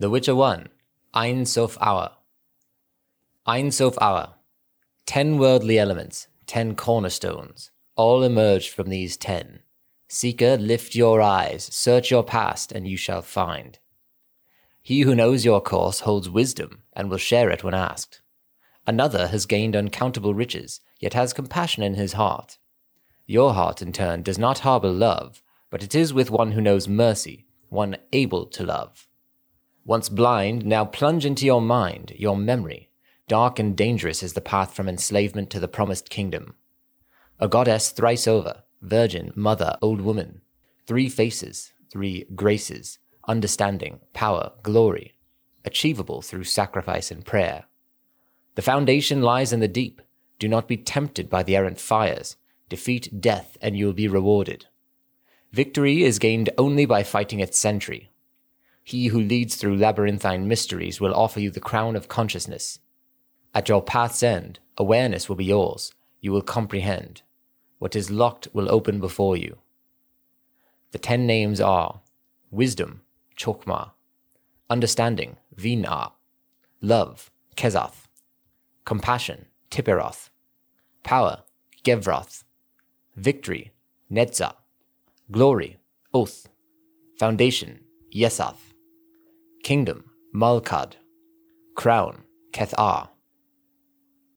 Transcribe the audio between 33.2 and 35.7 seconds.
Dark and dangerous is the path from enslavement to the